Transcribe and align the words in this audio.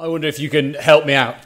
I 0.00 0.08
wonder 0.08 0.28
if 0.28 0.38
you 0.38 0.48
can 0.48 0.72
help 0.72 1.04
me 1.04 1.12
out. 1.12 1.36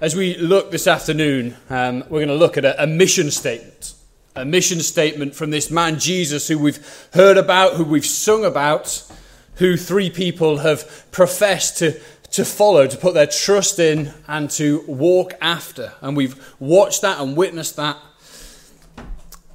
As 0.00 0.16
we 0.16 0.38
look 0.38 0.70
this 0.70 0.86
afternoon, 0.86 1.58
um, 1.68 1.98
we're 2.08 2.24
going 2.24 2.28
to 2.28 2.34
look 2.34 2.56
at 2.56 2.64
a, 2.64 2.84
a, 2.84 2.86
mission 2.86 3.30
statement. 3.30 3.92
A 4.34 4.46
mission 4.46 4.80
statement 4.80 5.34
from 5.34 5.50
this 5.50 5.70
man 5.70 5.98
Jesus, 5.98 6.48
who 6.48 6.58
we've 6.58 7.08
heard 7.12 7.36
about, 7.36 7.74
who 7.74 7.84
we've 7.84 8.06
sung 8.06 8.46
about, 8.46 9.04
who 9.56 9.76
three 9.76 10.08
people 10.08 10.58
have 10.58 11.06
professed 11.12 11.76
to, 11.80 12.00
to 12.30 12.46
follow, 12.46 12.86
to 12.86 12.96
put 12.96 13.12
their 13.12 13.26
trust 13.26 13.78
in, 13.78 14.14
and 14.26 14.48
to 14.52 14.82
walk 14.88 15.34
after. 15.42 15.92
And 16.00 16.16
we've 16.16 16.56
watched 16.58 17.02
that 17.02 17.20
and 17.20 17.36
witnessed 17.36 17.76
that. 17.76 17.98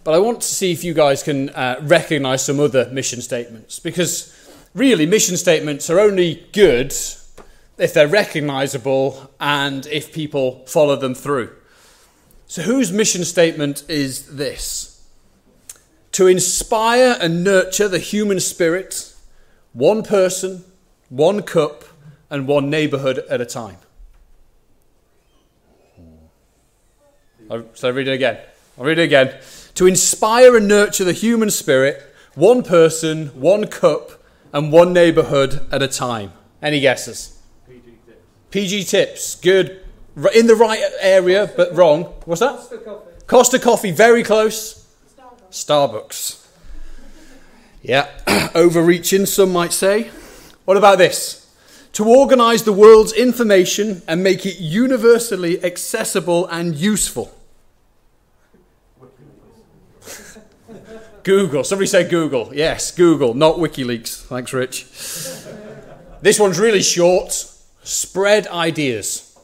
But 0.03 0.13
I 0.13 0.19
want 0.19 0.41
to 0.41 0.47
see 0.47 0.71
if 0.71 0.83
you 0.83 0.93
guys 0.93 1.23
can 1.23 1.49
uh, 1.49 1.77
recognize 1.81 2.45
some 2.45 2.59
other 2.59 2.87
mission 2.91 3.19
statements. 3.23 3.79
Because 3.79 4.31
really, 4.75 5.07
mission 5.07 5.37
statements 5.37 5.89
are 5.89 5.99
only 5.99 6.47
good 6.51 6.93
if 7.77 7.93
they're 7.93 8.07
recognizable 8.07 9.31
and 9.39 9.85
if 9.87 10.13
people 10.13 10.65
follow 10.65 10.95
them 10.95 11.15
through. 11.15 11.51
So, 12.47 12.61
whose 12.61 12.91
mission 12.91 13.23
statement 13.23 13.83
is 13.89 14.35
this? 14.35 15.07
To 16.13 16.27
inspire 16.27 17.17
and 17.19 17.43
nurture 17.43 17.87
the 17.87 17.99
human 17.99 18.39
spirit, 18.39 19.15
one 19.73 20.03
person, 20.03 20.63
one 21.09 21.41
cup, 21.41 21.83
and 22.29 22.47
one 22.47 22.69
neighborhood 22.69 23.19
at 23.29 23.41
a 23.41 23.45
time. 23.45 23.77
Oh, 27.49 27.65
so 27.73 27.87
I 27.87 27.91
read 27.91 28.07
it 28.07 28.13
again. 28.13 28.39
I'll 28.77 28.85
read 28.85 28.99
it 28.99 29.03
again. 29.03 29.35
To 29.75 29.87
inspire 29.87 30.55
and 30.55 30.67
nurture 30.67 31.03
the 31.03 31.13
human 31.13 31.49
spirit, 31.49 32.01
one 32.35 32.63
person, 32.63 33.27
one 33.29 33.67
cup, 33.67 34.23
and 34.51 34.71
one 34.71 34.93
neighborhood 34.93 35.67
at 35.71 35.81
a 35.81 35.87
time. 35.87 36.33
Any 36.61 36.79
guesses? 36.79 37.32
PG 38.53 38.83
tips, 38.83 39.33
good. 39.33 39.81
In 40.35 40.45
the 40.45 40.55
right 40.55 40.79
area, 40.99 41.51
but 41.57 41.75
wrong. 41.75 42.03
What's 42.25 42.39
that? 42.39 42.57
Costa 42.57 42.77
Coffee. 42.77 43.25
Costa 43.25 43.59
Coffee, 43.59 43.89
very 43.89 44.21
close. 44.21 44.85
Starbucks. 45.49 46.45
Starbucks. 46.45 46.47
Yeah, 47.81 48.51
overreaching, 48.53 49.25
some 49.25 49.51
might 49.51 49.73
say. 49.73 50.11
What 50.65 50.77
about 50.77 50.99
this? 50.99 51.51
To 51.93 52.07
organise 52.07 52.61
the 52.61 52.73
world's 52.73 53.11
information 53.11 54.03
and 54.07 54.21
make 54.23 54.45
it 54.45 54.59
universally 54.59 55.63
accessible 55.63 56.45
and 56.45 56.75
useful. 56.75 57.35
Google. 61.23 61.63
Somebody 61.63 61.87
say 61.87 62.07
Google. 62.07 62.51
Yes, 62.53 62.91
Google, 62.91 63.33
not 63.33 63.55
WikiLeaks. 63.55 64.25
Thanks, 64.27 64.53
Rich. 64.53 64.85
this 66.21 66.39
one's 66.39 66.59
really 66.59 66.83
short. 66.83 67.49
Spread 67.83 68.47
ideas. 68.47 69.37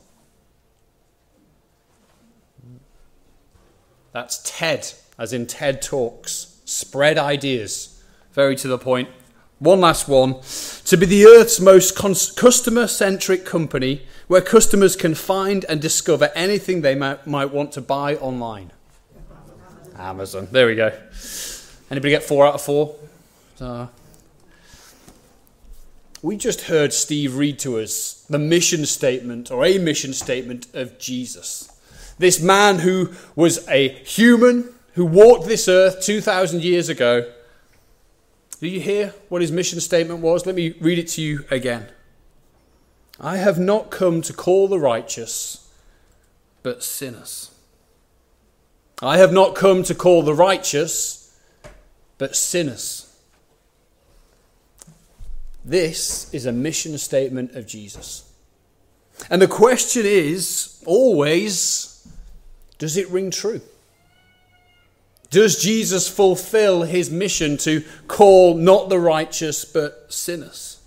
That's 4.11 4.41
TED, 4.43 4.93
as 5.17 5.33
in 5.33 5.45
TED 5.45 5.81
Talks. 5.81 6.61
Spread 6.65 7.17
ideas. 7.17 8.01
Very 8.33 8.55
to 8.57 8.67
the 8.67 8.77
point. 8.77 9.09
One 9.59 9.81
last 9.81 10.07
one. 10.07 10.39
To 10.85 10.97
be 10.97 11.05
the 11.05 11.25
Earth's 11.25 11.59
most 11.59 11.95
cons- 11.95 12.31
customer 12.31 12.87
centric 12.87 13.45
company 13.45 14.03
where 14.27 14.41
customers 14.41 14.95
can 14.95 15.15
find 15.15 15.65
and 15.65 15.81
discover 15.81 16.31
anything 16.33 16.81
they 16.81 16.95
might, 16.95 17.27
might 17.27 17.51
want 17.51 17.73
to 17.73 17.81
buy 17.81 18.15
online. 18.15 18.71
Amazon. 19.97 20.47
There 20.51 20.67
we 20.67 20.75
go. 20.75 20.97
Anybody 21.91 22.11
get 22.11 22.23
four 22.23 22.47
out 22.47 22.53
of 22.53 22.61
four? 22.61 22.95
Uh, 23.59 23.87
we 26.21 26.35
just 26.35 26.61
heard 26.61 26.91
Steve 26.91 27.37
read 27.37 27.59
to 27.59 27.79
us 27.79 28.25
the 28.29 28.39
mission 28.39 28.85
statement 28.85 29.51
or 29.51 29.65
a 29.65 29.77
mission 29.77 30.13
statement 30.13 30.67
of 30.73 30.99
Jesus. 30.99 31.71
This 32.17 32.41
man 32.41 32.79
who 32.79 33.13
was 33.35 33.67
a 33.69 33.89
human, 33.89 34.73
who 34.93 35.05
walked 35.05 35.47
this 35.47 35.67
earth 35.67 36.01
2,000 36.01 36.61
years 36.61 36.89
ago. 36.89 37.31
Do 38.59 38.67
you 38.67 38.81
hear 38.81 39.13
what 39.29 39.41
his 39.41 39.51
mission 39.51 39.79
statement 39.79 40.19
was? 40.19 40.45
Let 40.45 40.55
me 40.55 40.75
read 40.81 40.99
it 40.99 41.07
to 41.09 41.21
you 41.21 41.45
again. 41.49 41.87
I 43.19 43.37
have 43.37 43.57
not 43.57 43.89
come 43.89 44.21
to 44.23 44.33
call 44.33 44.67
the 44.67 44.79
righteous, 44.79 45.71
but 46.63 46.83
sinners. 46.83 47.51
I 49.01 49.17
have 49.17 49.31
not 49.31 49.55
come 49.55 49.83
to 49.83 49.95
call 49.95 50.23
the 50.23 50.33
righteous, 50.33 51.33
but 52.17 52.35
sinners. 52.35 53.08
This 55.69 56.33
is 56.33 56.47
a 56.47 56.51
mission 56.51 56.97
statement 56.97 57.53
of 57.53 57.67
Jesus. 57.67 58.27
And 59.29 59.39
the 59.39 59.47
question 59.47 60.03
is 60.03 60.81
always 60.83 62.07
does 62.79 62.97
it 62.97 63.07
ring 63.09 63.29
true? 63.29 63.61
Does 65.29 65.61
Jesus 65.61 66.09
fulfill 66.09 66.83
his 66.83 67.11
mission 67.11 67.55
to 67.57 67.83
call 68.07 68.55
not 68.55 68.89
the 68.89 68.97
righteous 68.97 69.63
but 69.63 70.11
sinners? 70.11 70.79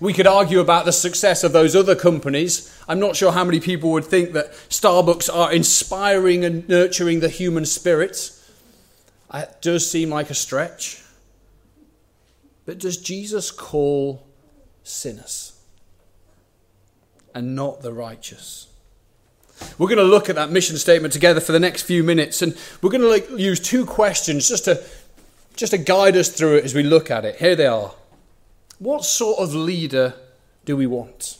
We 0.00 0.14
could 0.14 0.26
argue 0.26 0.60
about 0.60 0.86
the 0.86 0.92
success 0.92 1.44
of 1.44 1.52
those 1.52 1.76
other 1.76 1.94
companies. 1.94 2.74
I'm 2.88 3.00
not 3.00 3.16
sure 3.16 3.32
how 3.32 3.44
many 3.44 3.60
people 3.60 3.90
would 3.90 4.06
think 4.06 4.32
that 4.32 4.52
Starbucks 4.70 5.28
are 5.30 5.52
inspiring 5.52 6.42
and 6.42 6.66
nurturing 6.70 7.20
the 7.20 7.28
human 7.28 7.66
spirit. 7.66 8.32
It 9.34 9.58
does 9.60 9.90
seem 9.90 10.08
like 10.08 10.30
a 10.30 10.34
stretch. 10.34 11.02
But 12.64 12.78
does 12.78 12.96
Jesus 12.96 13.50
call 13.50 14.26
sinners 14.84 15.60
and 17.34 17.56
not 17.56 17.82
the 17.82 17.92
righteous? 17.92 18.68
We're 19.78 19.88
going 19.88 19.98
to 19.98 20.04
look 20.04 20.28
at 20.28 20.36
that 20.36 20.50
mission 20.50 20.76
statement 20.76 21.12
together 21.12 21.40
for 21.40 21.52
the 21.52 21.60
next 21.60 21.82
few 21.82 22.02
minutes, 22.02 22.42
and 22.42 22.56
we're 22.80 22.90
going 22.90 23.02
to 23.02 23.08
like, 23.08 23.28
use 23.30 23.60
two 23.60 23.86
questions 23.86 24.48
just 24.48 24.64
to, 24.64 24.82
just 25.56 25.72
to 25.72 25.78
guide 25.78 26.16
us 26.16 26.28
through 26.28 26.56
it 26.56 26.64
as 26.64 26.74
we 26.74 26.82
look 26.82 27.10
at 27.10 27.24
it. 27.24 27.36
Here 27.36 27.56
they 27.56 27.66
are. 27.66 27.92
What 28.78 29.04
sort 29.04 29.38
of 29.38 29.54
leader 29.54 30.14
do 30.64 30.76
we 30.76 30.86
want? 30.86 31.38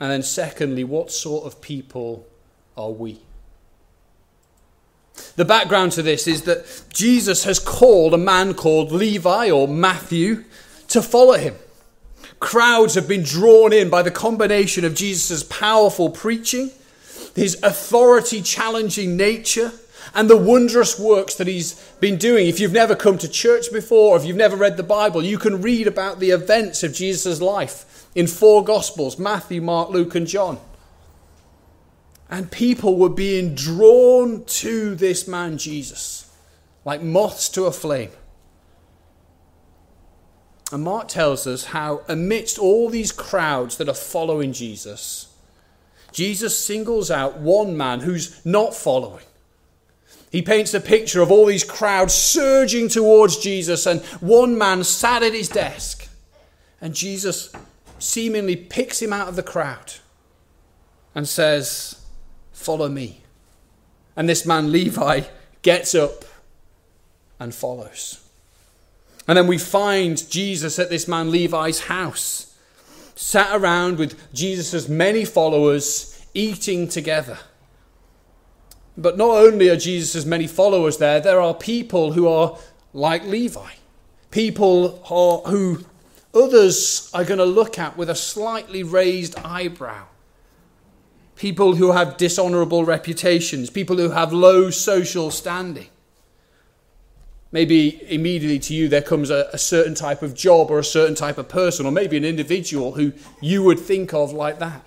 And 0.00 0.10
then, 0.10 0.22
secondly, 0.22 0.82
what 0.82 1.12
sort 1.12 1.44
of 1.44 1.60
people 1.60 2.26
are 2.76 2.90
we? 2.90 3.20
The 5.36 5.44
background 5.44 5.92
to 5.92 6.02
this 6.02 6.26
is 6.26 6.42
that 6.42 6.84
Jesus 6.92 7.44
has 7.44 7.58
called 7.58 8.14
a 8.14 8.18
man 8.18 8.54
called 8.54 8.92
Levi 8.92 9.50
or 9.50 9.68
Matthew 9.68 10.44
to 10.88 11.02
follow 11.02 11.34
him. 11.34 11.54
Crowds 12.40 12.94
have 12.94 13.06
been 13.06 13.22
drawn 13.22 13.72
in 13.72 13.90
by 13.90 14.02
the 14.02 14.10
combination 14.10 14.84
of 14.84 14.94
Jesus' 14.94 15.42
powerful 15.42 16.10
preaching, 16.10 16.70
his 17.34 17.62
authority 17.62 18.40
challenging 18.40 19.16
nature, 19.16 19.72
and 20.14 20.28
the 20.28 20.36
wondrous 20.36 20.98
works 20.98 21.34
that 21.34 21.46
he's 21.46 21.74
been 22.00 22.16
doing. 22.16 22.48
If 22.48 22.58
you've 22.58 22.72
never 22.72 22.96
come 22.96 23.18
to 23.18 23.28
church 23.28 23.70
before, 23.72 24.14
or 24.14 24.16
if 24.16 24.24
you've 24.24 24.36
never 24.36 24.56
read 24.56 24.76
the 24.76 24.82
Bible, 24.82 25.22
you 25.22 25.38
can 25.38 25.60
read 25.60 25.86
about 25.86 26.18
the 26.18 26.30
events 26.30 26.82
of 26.82 26.94
Jesus' 26.94 27.40
life 27.40 28.08
in 28.14 28.26
four 28.26 28.64
Gospels 28.64 29.18
Matthew, 29.18 29.60
Mark, 29.60 29.90
Luke, 29.90 30.14
and 30.14 30.26
John. 30.26 30.58
And 32.30 32.50
people 32.50 32.96
were 32.96 33.08
being 33.08 33.56
drawn 33.56 34.44
to 34.44 34.94
this 34.94 35.26
man, 35.26 35.58
Jesus, 35.58 36.32
like 36.84 37.02
moths 37.02 37.48
to 37.50 37.64
a 37.64 37.72
flame. 37.72 38.12
And 40.72 40.84
Mark 40.84 41.08
tells 41.08 41.48
us 41.48 41.64
how, 41.64 42.02
amidst 42.08 42.56
all 42.56 42.88
these 42.88 43.10
crowds 43.10 43.76
that 43.78 43.88
are 43.88 43.94
following 43.94 44.52
Jesus, 44.52 45.34
Jesus 46.12 46.56
singles 46.56 47.10
out 47.10 47.40
one 47.40 47.76
man 47.76 48.00
who's 48.00 48.40
not 48.46 48.76
following. 48.76 49.24
He 50.30 50.42
paints 50.42 50.72
a 50.72 50.80
picture 50.80 51.22
of 51.22 51.32
all 51.32 51.46
these 51.46 51.64
crowds 51.64 52.14
surging 52.14 52.88
towards 52.88 53.38
Jesus, 53.38 53.86
and 53.86 54.00
one 54.20 54.56
man 54.56 54.84
sat 54.84 55.24
at 55.24 55.34
his 55.34 55.48
desk. 55.48 56.08
And 56.80 56.94
Jesus 56.94 57.52
seemingly 57.98 58.54
picks 58.54 59.02
him 59.02 59.12
out 59.12 59.26
of 59.26 59.34
the 59.34 59.42
crowd 59.42 59.94
and 61.12 61.26
says, 61.26 61.99
Follow 62.60 62.90
me. 62.90 63.22
And 64.14 64.28
this 64.28 64.44
man, 64.44 64.70
Levi, 64.70 65.22
gets 65.62 65.94
up 65.94 66.26
and 67.38 67.54
follows. 67.54 68.22
And 69.26 69.38
then 69.38 69.46
we 69.46 69.56
find 69.56 70.28
Jesus 70.28 70.78
at 70.78 70.90
this 70.90 71.08
man 71.08 71.30
Levi's 71.30 71.80
house, 71.84 72.54
sat 73.14 73.58
around 73.58 73.98
with 73.98 74.30
Jesus' 74.34 74.90
many 74.90 75.24
followers, 75.24 76.22
eating 76.34 76.86
together. 76.86 77.38
But 78.94 79.16
not 79.16 79.38
only 79.38 79.70
are 79.70 79.76
Jesus' 79.76 80.26
many 80.26 80.46
followers 80.46 80.98
there, 80.98 81.18
there 81.18 81.40
are 81.40 81.54
people 81.54 82.12
who 82.12 82.28
are 82.28 82.58
like 82.92 83.24
Levi. 83.24 83.70
People 84.30 84.98
who 85.06 85.86
others 86.34 87.10
are 87.14 87.24
going 87.24 87.38
to 87.38 87.46
look 87.46 87.78
at 87.78 87.96
with 87.96 88.10
a 88.10 88.14
slightly 88.14 88.82
raised 88.82 89.38
eyebrow 89.38 90.09
people 91.40 91.76
who 91.76 91.92
have 91.92 92.18
dishonorable 92.18 92.84
reputations, 92.84 93.70
people 93.70 93.96
who 93.96 94.10
have 94.10 94.30
low 94.30 94.68
social 94.68 95.30
standing. 95.30 95.88
Maybe 97.50 97.98
immediately 98.12 98.58
to 98.58 98.74
you 98.74 98.88
there 98.88 99.00
comes 99.00 99.30
a, 99.30 99.48
a, 99.50 99.56
certain 99.56 99.94
type 99.94 100.20
of 100.20 100.34
job 100.34 100.70
or 100.70 100.78
a 100.78 100.84
certain 100.84 101.14
type 101.14 101.38
of 101.38 101.48
person, 101.48 101.86
or 101.86 101.92
maybe 101.92 102.18
an 102.18 102.26
individual 102.26 102.92
who 102.92 103.14
you 103.40 103.62
would 103.62 103.78
think 103.78 104.12
of 104.12 104.34
like 104.34 104.58
that. 104.58 104.84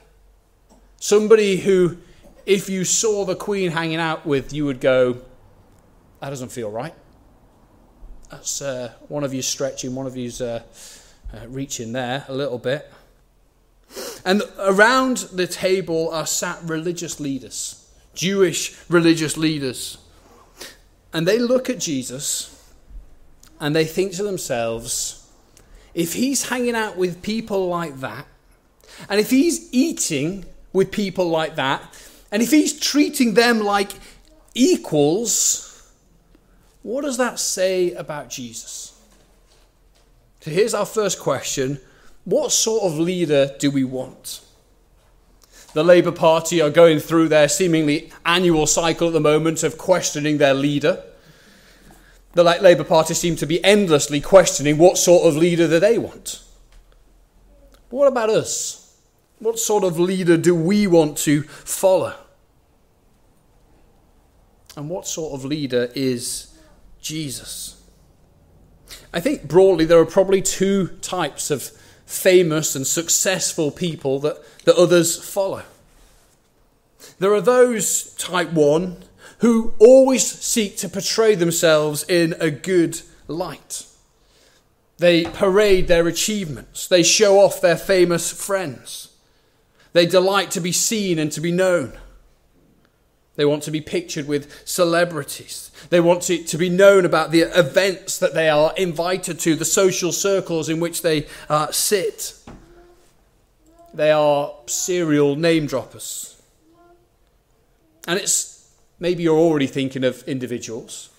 Somebody 0.97 1.57
who, 1.57 1.97
if 2.45 2.69
you 2.69 2.85
saw 2.85 3.25
the 3.25 3.35
Queen 3.35 3.71
hanging 3.71 3.97
out 3.97 4.23
with, 4.23 4.53
you 4.53 4.65
would 4.65 4.79
go, 4.79 5.23
that 6.21 6.29
doesn't 6.29 6.51
feel 6.51 6.69
right. 6.69 6.93
That's 8.29 8.61
uh, 8.61 8.93
one 9.07 9.23
of 9.23 9.33
you 9.33 9.41
stretching, 9.41 9.95
one 9.95 10.05
of 10.05 10.15
you's 10.15 10.39
uh, 10.39 10.61
uh, 11.33 11.47
reaching 11.47 11.93
there 11.93 12.25
a 12.27 12.33
little 12.33 12.59
bit. 12.59 12.91
And 14.25 14.43
around 14.57 15.17
the 15.33 15.47
table 15.47 16.09
are 16.11 16.25
sat 16.25 16.59
religious 16.63 17.19
leaders, 17.19 17.89
Jewish 18.13 18.77
religious 18.89 19.37
leaders. 19.37 19.97
And 21.11 21.27
they 21.27 21.39
look 21.39 21.69
at 21.69 21.79
Jesus 21.79 22.49
and 23.59 23.75
they 23.75 23.85
think 23.85 24.13
to 24.13 24.23
themselves, 24.23 25.29
if 25.93 26.13
he's 26.13 26.49
hanging 26.49 26.75
out 26.75 26.97
with 26.97 27.21
people 27.21 27.67
like 27.67 27.99
that, 27.99 28.25
and 29.09 29.19
if 29.19 29.29
he's 29.29 29.71
eating 29.73 30.45
with 30.71 30.91
people 30.91 31.27
like 31.27 31.55
that, 31.55 31.81
and 32.31 32.41
if 32.41 32.51
he's 32.51 32.79
treating 32.79 33.35
them 33.35 33.59
like 33.59 33.91
equals, 34.55 35.91
what 36.81 37.03
does 37.03 37.17
that 37.17 37.39
say 37.39 37.91
about 37.93 38.29
Jesus? 38.29 38.99
So 40.41 40.51
here's 40.51 40.73
our 40.73 40.85
first 40.85 41.19
question 41.19 41.79
What 42.25 42.51
sort 42.51 42.83
of 42.83 42.97
leader 42.97 43.53
do 43.59 43.69
we 43.69 43.83
want? 43.83 44.41
The 45.73 45.83
Labour 45.83 46.11
Party 46.11 46.61
are 46.61 46.69
going 46.69 46.99
through 46.99 47.29
their 47.29 47.49
seemingly 47.49 48.11
annual 48.25 48.67
cycle 48.67 49.07
at 49.07 49.13
the 49.13 49.19
moment 49.19 49.63
of 49.63 49.77
questioning 49.77 50.37
their 50.37 50.53
leader. 50.53 51.03
The 52.33 52.43
Labour 52.43 52.83
Party 52.83 53.13
seem 53.13 53.35
to 53.37 53.45
be 53.45 53.63
endlessly 53.63 54.21
questioning 54.21 54.77
what 54.77 54.97
sort 54.97 55.27
of 55.27 55.35
leader 55.35 55.67
do 55.67 55.79
they 55.79 55.97
want. 55.97 56.43
But 57.89 57.97
what 57.97 58.07
about 58.07 58.29
us? 58.29 58.97
What 59.39 59.59
sort 59.59 59.83
of 59.83 59.99
leader 59.99 60.37
do 60.37 60.55
we 60.55 60.87
want 60.87 61.17
to 61.19 61.43
follow? 61.43 62.15
And 64.77 64.89
what 64.89 65.05
sort 65.05 65.33
of 65.33 65.43
leader 65.43 65.91
is 65.93 66.57
Jesus? 67.01 67.81
I 69.13 69.19
think 69.19 69.47
broadly 69.47 69.85
there 69.85 69.99
are 69.99 70.05
probably 70.05 70.41
two 70.41 70.87
types 71.01 71.51
of 71.51 71.71
famous 72.13 72.75
and 72.75 72.85
successful 72.85 73.71
people 73.71 74.19
that, 74.19 74.37
that 74.65 74.75
others 74.75 75.17
follow. 75.17 75.63
There 77.19 77.33
are 77.33 77.41
those, 77.41 78.13
type 78.15 78.51
1, 78.53 79.03
who 79.39 79.73
always 79.79 80.25
seek 80.25 80.77
to 80.77 80.89
portray 80.89 81.35
themselves 81.35 82.03
in 82.03 82.33
a 82.39 82.49
good 82.49 83.01
light. 83.27 83.85
They 84.97 85.25
parade 85.25 85.87
their 85.87 86.07
achievements, 86.07 86.87
they 86.87 87.03
show 87.03 87.39
off 87.39 87.59
their 87.59 87.77
famous 87.77 88.31
friends, 88.31 89.09
they 89.91 90.05
delight 90.05 90.51
to 90.51 90.61
be 90.61 90.71
seen 90.71 91.19
and 91.19 91.31
to 91.33 91.41
be 91.41 91.51
known. 91.51 91.97
They 93.35 93.45
want 93.45 93.63
to 93.63 93.71
be 93.71 93.81
pictured 93.81 94.27
with 94.27 94.67
celebrities. 94.67 95.71
They 95.89 95.99
want 95.99 96.29
it 96.29 96.45
to 96.47 96.57
be 96.57 96.69
known 96.69 97.03
about 97.03 97.31
the 97.31 97.41
events 97.41 98.19
that 98.19 98.35
they 98.35 98.47
are 98.47 98.73
invited 98.77 99.39
to, 99.39 99.55
the 99.55 99.65
social 99.65 100.11
circles 100.11 100.69
in 100.69 100.79
which 100.79 101.01
they 101.01 101.27
uh, 101.49 101.71
sit. 101.71 102.35
They 103.93 104.11
are 104.11 104.53
serial 104.67 105.35
name 105.35 105.65
droppers. 105.65 106.41
And 108.07 108.19
it's 108.19 108.71
maybe 108.99 109.23
you're 109.23 109.37
already 109.37 109.67
thinking 109.67 110.03
of 110.03 110.23
individuals. 110.27 111.09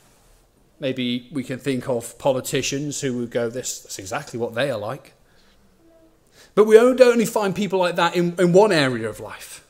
Maybe 0.78 1.28
we 1.32 1.42
can 1.42 1.58
think 1.58 1.88
of 1.88 2.16
politicians 2.18 3.00
who 3.00 3.18
would 3.18 3.30
go, 3.30 3.48
this, 3.48 3.80
that's 3.80 3.98
exactly 3.98 4.38
what 4.38 4.54
they 4.54 4.70
are 4.70 4.78
like. 4.78 5.14
But 6.54 6.66
we 6.66 6.76
don't 6.76 7.00
only 7.00 7.26
find 7.26 7.56
people 7.56 7.80
like 7.80 7.96
that 7.96 8.14
in, 8.14 8.36
in 8.38 8.52
one 8.52 8.70
area 8.70 9.08
of 9.08 9.18
life 9.18 9.63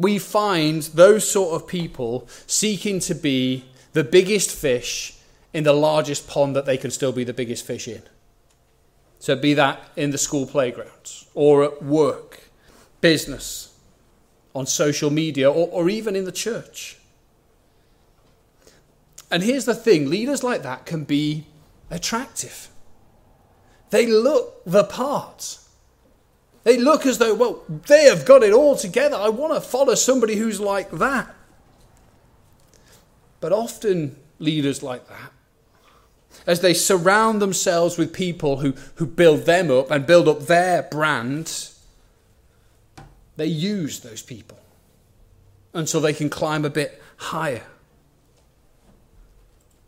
we 0.00 0.18
find 0.18 0.82
those 0.94 1.30
sort 1.30 1.54
of 1.54 1.68
people 1.68 2.26
seeking 2.46 3.00
to 3.00 3.14
be 3.14 3.66
the 3.92 4.02
biggest 4.02 4.50
fish 4.50 5.14
in 5.52 5.64
the 5.64 5.74
largest 5.74 6.26
pond 6.26 6.56
that 6.56 6.64
they 6.64 6.78
can 6.78 6.90
still 6.90 7.12
be 7.12 7.22
the 7.22 7.34
biggest 7.34 7.66
fish 7.66 7.86
in. 7.86 8.02
So, 9.18 9.36
be 9.36 9.52
that 9.54 9.90
in 9.96 10.10
the 10.10 10.16
school 10.16 10.46
playgrounds 10.46 11.26
or 11.34 11.64
at 11.64 11.82
work, 11.82 12.48
business, 13.02 13.78
on 14.54 14.64
social 14.64 15.10
media, 15.10 15.50
or, 15.50 15.68
or 15.68 15.90
even 15.90 16.16
in 16.16 16.24
the 16.24 16.32
church. 16.32 16.96
And 19.30 19.42
here's 19.42 19.66
the 19.66 19.74
thing 19.74 20.08
leaders 20.08 20.42
like 20.42 20.62
that 20.62 20.86
can 20.86 21.04
be 21.04 21.46
attractive, 21.90 22.68
they 23.90 24.06
look 24.06 24.62
the 24.64 24.84
part. 24.84 25.58
They 26.70 26.78
look 26.78 27.04
as 27.04 27.18
though, 27.18 27.34
well, 27.34 27.64
they 27.68 28.04
have 28.04 28.24
got 28.24 28.44
it 28.44 28.52
all 28.52 28.76
together. 28.76 29.16
I 29.16 29.28
want 29.28 29.54
to 29.54 29.60
follow 29.60 29.96
somebody 29.96 30.36
who's 30.36 30.60
like 30.60 30.88
that. 30.92 31.34
But 33.40 33.52
often, 33.52 34.14
leaders 34.38 34.80
like 34.80 35.08
that, 35.08 35.32
as 36.46 36.60
they 36.60 36.72
surround 36.72 37.42
themselves 37.42 37.98
with 37.98 38.12
people 38.12 38.58
who, 38.58 38.74
who 38.94 39.06
build 39.06 39.46
them 39.46 39.68
up 39.68 39.90
and 39.90 40.06
build 40.06 40.28
up 40.28 40.42
their 40.42 40.84
brand, 40.84 41.70
they 43.36 43.46
use 43.46 43.98
those 43.98 44.22
people 44.22 44.60
until 45.74 46.00
they 46.00 46.12
can 46.12 46.30
climb 46.30 46.64
a 46.64 46.70
bit 46.70 47.02
higher. 47.16 47.66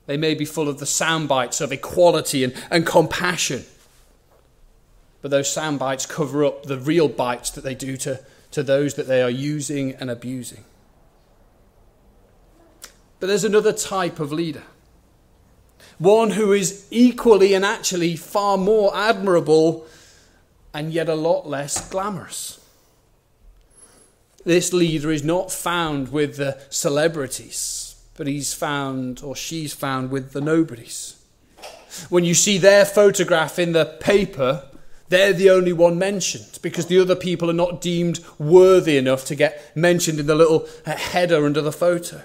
They 0.07 0.17
may 0.17 0.35
be 0.35 0.45
full 0.45 0.69
of 0.69 0.81
the 0.81 0.87
sound 0.87 1.29
bites 1.29 1.61
of 1.61 1.71
equality 1.71 2.43
and, 2.43 2.53
and 2.73 2.85
compassion 2.85 3.67
but 5.23 5.31
those 5.31 5.51
sound 5.51 5.79
bites 5.79 6.05
cover 6.05 6.45
up 6.45 6.65
the 6.65 6.79
real 6.79 7.09
bites 7.09 7.51
that 7.51 7.63
they 7.63 7.77
do 7.77 7.97
to, 7.99 8.21
to 8.51 8.63
those 8.63 8.95
that 8.95 9.07
they 9.07 9.23
are 9.23 9.31
using 9.31 9.93
and 9.95 10.11
abusing. 10.11 10.65
But 13.21 13.29
there's 13.29 13.45
another 13.45 13.73
type 13.73 14.19
of 14.19 14.33
leader. 14.33 14.65
One 15.99 16.31
who 16.31 16.53
is 16.53 16.89
equally 16.91 17.55
and 17.55 17.65
actually 17.65 18.17
far 18.17 18.59
more 18.59 18.95
admirable 18.97 19.87
and 20.75 20.93
yet 20.93 21.09
a 21.09 21.15
lot 21.15 21.47
less 21.47 21.89
glamorous. 21.89 22.59
This 24.45 24.73
leader 24.73 25.13
is 25.13 25.23
not 25.23 25.53
found 25.53 26.11
with 26.11 26.37
the 26.37 26.61
celebrities, 26.69 27.95
but 28.17 28.27
he's 28.27 28.53
found 28.53 29.23
or 29.23 29.37
she's 29.37 29.73
found 29.73 30.11
with 30.11 30.33
the 30.33 30.41
nobodies. 30.41 31.23
When 32.09 32.25
you 32.25 32.35
see 32.35 32.59
their 32.59 32.85
photograph 32.85 33.61
in 33.61 33.71
the 33.71 33.85
paper, 33.85 34.65
they're 35.13 35.35
the 35.35 35.51
only 35.51 35.75
one 35.75 35.99
mentioned 35.99 36.59
because 36.63 36.87
the 36.87 36.99
other 36.99 37.15
people 37.15 37.51
are 37.51 37.55
not 37.55 37.83
deemed 37.83 38.19
worthy 38.39 38.97
enough 38.97 39.27
to 39.27 39.35
get 39.35 39.77
mentioned 39.77 40.19
in 40.19 40.27
the 40.27 40.35
little 40.35 40.67
uh, 40.87 40.97
header 40.97 41.45
under 41.45 41.61
the 41.61 41.71
photo. 41.71 42.23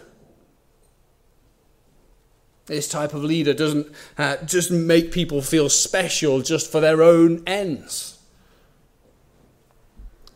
This 2.68 2.88
type 2.88 3.14
of 3.14 3.26
leader 3.26 3.54
doesn't 3.54 3.94
uh, 4.18 4.38
just 4.46 4.72
make 4.72 5.12
people 5.12 5.42
feel 5.42 5.68
special 5.68 6.42
just 6.42 6.72
for 6.72 6.80
their 6.80 7.04
own 7.04 7.44
ends. 7.46 8.20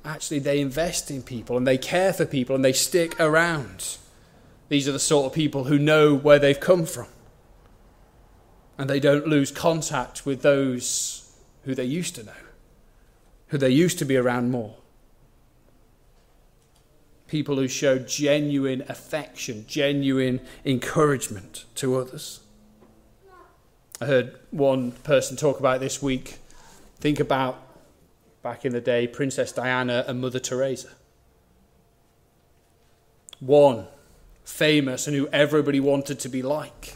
Actually, 0.03 0.39
they 0.39 0.59
invest 0.59 1.09
in 1.09 1.23
people 1.23 1.55
and 1.55 1.65
they 1.65 1.77
care 1.77 2.11
for 2.11 2.25
people 2.25 2.53
and 2.53 2.65
they 2.65 2.73
stick 2.73 3.17
around. 3.17 3.97
These 4.67 4.89
are 4.89 4.93
the 4.93 4.99
sort 4.99 5.27
of 5.27 5.33
people 5.33 5.65
who 5.65 5.79
know 5.79 6.13
where 6.15 6.39
they've 6.39 6.59
come 6.59 6.85
from. 6.85 7.07
And 8.77 8.89
they 8.89 8.99
don't 8.99 9.27
lose 9.27 9.51
contact 9.51 10.25
with 10.25 10.41
those 10.41 11.20
who 11.63 11.75
they 11.75 11.85
used 11.85 12.15
to 12.15 12.23
know, 12.23 12.31
who 13.47 13.57
they 13.57 13.69
used 13.69 13.99
to 13.99 14.05
be 14.05 14.17
around 14.17 14.51
more. 14.51 14.75
People 17.27 17.55
who 17.55 17.67
show 17.67 17.97
genuine 17.97 18.83
affection, 18.89 19.65
genuine 19.67 20.41
encouragement 20.65 21.65
to 21.75 21.97
others. 21.97 22.41
I 24.01 24.05
heard 24.05 24.39
one 24.49 24.91
person 24.91 25.37
talk 25.37 25.59
about 25.59 25.79
this 25.79 26.01
week. 26.01 26.37
Think 26.99 27.19
about 27.19 27.61
back 28.41 28.65
in 28.65 28.73
the 28.73 28.81
day 28.81 29.07
Princess 29.07 29.51
Diana 29.51 30.03
and 30.07 30.19
Mother 30.19 30.39
Teresa. 30.39 30.89
One 33.39 33.87
famous 34.43 35.07
and 35.07 35.15
who 35.15 35.27
everybody 35.29 35.79
wanted 35.79 36.19
to 36.19 36.29
be 36.29 36.41
like 36.41 36.95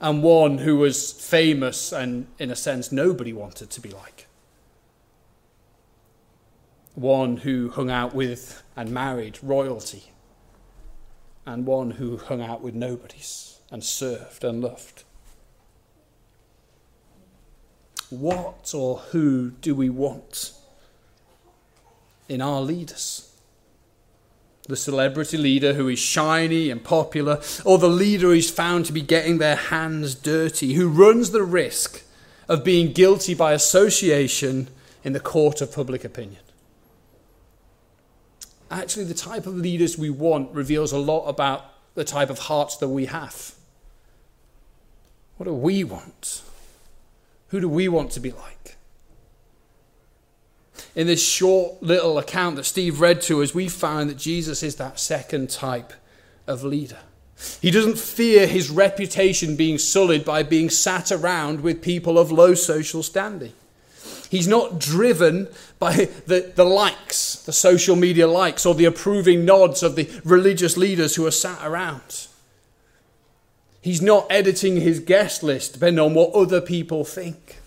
and 0.00 0.22
one 0.22 0.58
who 0.58 0.76
was 0.76 1.12
famous 1.12 1.92
and, 1.92 2.26
in 2.38 2.50
a 2.50 2.56
sense, 2.56 2.92
nobody 2.92 3.32
wanted 3.32 3.70
to 3.70 3.80
be 3.80 3.90
like. 3.90 4.26
One 6.94 7.38
who 7.38 7.70
hung 7.70 7.90
out 7.90 8.14
with 8.14 8.62
and 8.76 8.90
married 8.90 9.38
royalty, 9.42 10.10
and 11.46 11.66
one 11.66 11.92
who 11.92 12.16
hung 12.16 12.42
out 12.42 12.60
with 12.60 12.74
nobodies 12.74 13.60
and 13.70 13.82
served 13.82 14.44
and 14.44 14.62
loved. 14.62 15.04
What 18.10 18.72
or 18.74 18.98
who 18.98 19.50
do 19.50 19.74
we 19.74 19.90
want 19.90 20.52
in 22.28 22.40
our 22.40 22.60
leaders? 22.60 23.27
The 24.68 24.76
celebrity 24.76 25.36
leader 25.38 25.72
who 25.72 25.88
is 25.88 25.98
shiny 25.98 26.70
and 26.70 26.84
popular, 26.84 27.40
or 27.64 27.78
the 27.78 27.88
leader 27.88 28.28
who's 28.28 28.50
found 28.50 28.84
to 28.86 28.92
be 28.92 29.02
getting 29.02 29.38
their 29.38 29.56
hands 29.56 30.14
dirty, 30.14 30.74
who 30.74 30.88
runs 30.88 31.30
the 31.30 31.42
risk 31.42 32.02
of 32.48 32.62
being 32.62 32.92
guilty 32.92 33.34
by 33.34 33.52
association 33.52 34.68
in 35.02 35.14
the 35.14 35.20
court 35.20 35.60
of 35.60 35.74
public 35.74 36.04
opinion. 36.04 36.42
Actually, 38.70 39.04
the 39.04 39.14
type 39.14 39.46
of 39.46 39.56
leaders 39.56 39.96
we 39.96 40.10
want 40.10 40.54
reveals 40.54 40.92
a 40.92 40.98
lot 40.98 41.26
about 41.26 41.64
the 41.94 42.04
type 42.04 42.28
of 42.28 42.38
hearts 42.40 42.76
that 42.76 42.88
we 42.88 43.06
have. 43.06 43.54
What 45.38 45.44
do 45.44 45.54
we 45.54 45.82
want? 45.84 46.42
Who 47.48 47.60
do 47.60 47.68
we 47.68 47.88
want 47.88 48.10
to 48.12 48.20
be 48.20 48.32
like? 48.32 48.76
In 50.94 51.06
this 51.06 51.24
short 51.24 51.82
little 51.82 52.18
account 52.18 52.56
that 52.56 52.64
Steve 52.64 53.00
read 53.00 53.20
to 53.22 53.42
us, 53.42 53.54
we 53.54 53.68
find 53.68 54.08
that 54.10 54.18
Jesus 54.18 54.62
is 54.62 54.76
that 54.76 54.98
second 54.98 55.50
type 55.50 55.92
of 56.46 56.64
leader. 56.64 56.98
He 57.60 57.70
doesn't 57.70 57.98
fear 57.98 58.46
his 58.46 58.70
reputation 58.70 59.54
being 59.54 59.78
sullied 59.78 60.24
by 60.24 60.42
being 60.42 60.70
sat 60.70 61.12
around 61.12 61.60
with 61.60 61.82
people 61.82 62.18
of 62.18 62.32
low 62.32 62.54
social 62.54 63.02
standing. 63.02 63.52
He's 64.30 64.48
not 64.48 64.78
driven 64.78 65.48
by 65.78 66.08
the, 66.26 66.52
the 66.54 66.64
likes, 66.64 67.36
the 67.36 67.52
social 67.52 67.96
media 67.96 68.26
likes, 68.26 68.66
or 68.66 68.74
the 68.74 68.84
approving 68.84 69.44
nods 69.44 69.82
of 69.82 69.96
the 69.96 70.10
religious 70.24 70.76
leaders 70.76 71.14
who 71.14 71.26
are 71.26 71.30
sat 71.30 71.58
around. 71.64 72.26
He's 73.80 74.02
not 74.02 74.26
editing 74.28 74.80
his 74.80 75.00
guest 75.00 75.42
list 75.42 75.74
depending 75.74 76.04
on 76.04 76.14
what 76.14 76.34
other 76.34 76.60
people 76.60 77.04
think. 77.04 77.57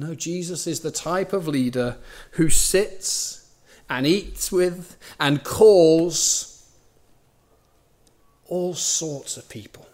No, 0.00 0.14
Jesus 0.14 0.66
is 0.66 0.80
the 0.80 0.90
type 0.90 1.34
of 1.34 1.46
leader 1.46 1.98
who 2.32 2.48
sits 2.48 3.52
and 3.90 4.06
eats 4.06 4.50
with 4.50 4.96
and 5.18 5.44
calls 5.44 6.66
all 8.46 8.72
sorts 8.72 9.36
of 9.36 9.46
people. 9.50 9.86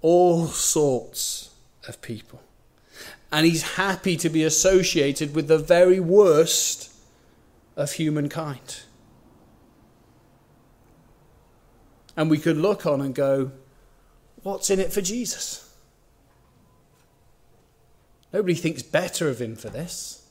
All 0.00 0.46
sorts 0.46 1.50
of 1.88 2.00
people. 2.00 2.40
And 3.32 3.44
he's 3.44 3.74
happy 3.74 4.16
to 4.18 4.28
be 4.28 4.44
associated 4.44 5.34
with 5.34 5.48
the 5.48 5.58
very 5.58 5.98
worst 5.98 6.92
of 7.74 7.90
humankind. 7.94 8.82
And 12.16 12.30
we 12.30 12.38
could 12.38 12.58
look 12.58 12.86
on 12.86 13.00
and 13.00 13.12
go, 13.12 13.50
what's 14.44 14.70
in 14.70 14.78
it 14.78 14.92
for 14.92 15.00
Jesus? 15.00 15.63
Nobody 18.34 18.54
thinks 18.54 18.82
better 18.82 19.28
of 19.28 19.40
him 19.40 19.54
for 19.54 19.70
this. 19.70 20.26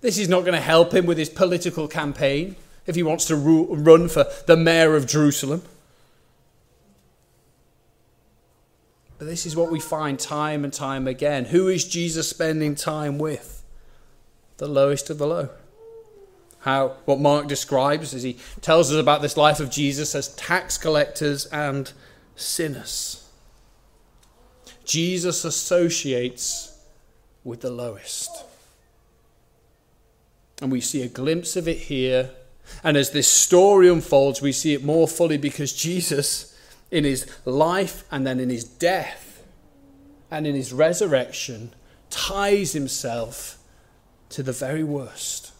This 0.00 0.16
is 0.16 0.26
not 0.26 0.40
going 0.40 0.54
to 0.54 0.60
help 0.60 0.94
him 0.94 1.04
with 1.04 1.18
his 1.18 1.28
political 1.28 1.86
campaign 1.86 2.56
if 2.86 2.96
he 2.96 3.02
wants 3.02 3.26
to 3.26 3.36
run 3.36 4.08
for 4.08 4.24
the 4.46 4.56
mayor 4.56 4.96
of 4.96 5.06
Jerusalem. 5.06 5.62
But 9.18 9.26
this 9.26 9.44
is 9.44 9.54
what 9.54 9.70
we 9.70 9.80
find 9.80 10.18
time 10.18 10.64
and 10.64 10.72
time 10.72 11.06
again. 11.06 11.44
Who 11.44 11.68
is 11.68 11.86
Jesus 11.86 12.26
spending 12.26 12.74
time 12.74 13.18
with? 13.18 13.62
The 14.56 14.66
lowest 14.66 15.10
of 15.10 15.18
the 15.18 15.26
low. 15.26 15.50
How 16.60 16.96
what 17.04 17.20
Mark 17.20 17.48
describes 17.48 18.14
as 18.14 18.22
he 18.22 18.38
tells 18.62 18.90
us 18.90 18.98
about 18.98 19.20
this 19.20 19.36
life 19.36 19.60
of 19.60 19.70
Jesus 19.70 20.14
as 20.14 20.34
tax 20.36 20.78
collectors 20.78 21.44
and 21.46 21.92
sinners. 22.34 23.28
Jesus 24.86 25.44
associates 25.44 26.72
with 27.46 27.60
the 27.60 27.70
lowest. 27.70 28.44
And 30.60 30.72
we 30.72 30.80
see 30.80 31.02
a 31.02 31.08
glimpse 31.08 31.54
of 31.54 31.68
it 31.68 31.78
here. 31.78 32.30
And 32.82 32.96
as 32.96 33.10
this 33.10 33.28
story 33.28 33.88
unfolds, 33.88 34.42
we 34.42 34.52
see 34.52 34.74
it 34.74 34.84
more 34.84 35.06
fully 35.06 35.38
because 35.38 35.72
Jesus, 35.72 36.58
in 36.90 37.04
his 37.04 37.26
life 37.44 38.04
and 38.10 38.26
then 38.26 38.40
in 38.40 38.50
his 38.50 38.64
death 38.64 39.44
and 40.30 40.46
in 40.46 40.56
his 40.56 40.72
resurrection, 40.72 41.72
ties 42.10 42.72
himself 42.72 43.58
to 44.30 44.42
the 44.42 44.52
very 44.52 44.82
worst. 44.82 45.52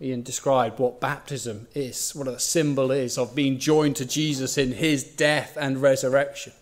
Ian 0.00 0.22
described 0.22 0.80
what 0.80 1.00
baptism 1.00 1.68
is, 1.72 2.12
what 2.16 2.26
a 2.26 2.40
symbol 2.40 2.90
is 2.90 3.16
of 3.16 3.36
being 3.36 3.58
joined 3.60 3.94
to 3.96 4.04
Jesus 4.04 4.58
in 4.58 4.72
his 4.72 5.04
death 5.04 5.56
and 5.58 5.80
resurrection. 5.80 6.52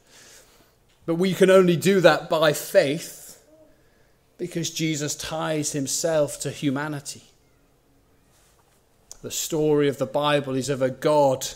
But 1.04 1.16
we 1.16 1.34
can 1.34 1.50
only 1.50 1.76
do 1.76 2.00
that 2.00 2.30
by 2.30 2.52
faith 2.52 3.42
because 4.38 4.70
Jesus 4.70 5.14
ties 5.14 5.72
himself 5.72 6.40
to 6.40 6.50
humanity. 6.50 7.22
The 9.22 9.30
story 9.30 9.88
of 9.88 9.98
the 9.98 10.06
Bible 10.06 10.56
is 10.56 10.68
of 10.68 10.82
a 10.82 10.90
God 10.90 11.46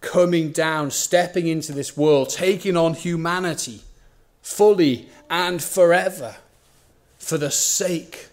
coming 0.00 0.52
down, 0.52 0.90
stepping 0.90 1.46
into 1.46 1.72
this 1.72 1.96
world, 1.96 2.28
taking 2.28 2.76
on 2.76 2.94
humanity 2.94 3.80
fully 4.42 5.08
and 5.30 5.62
forever 5.62 6.36
for 7.18 7.38
the 7.38 7.50
sake 7.50 8.28